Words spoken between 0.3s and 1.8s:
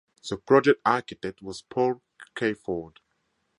project architect was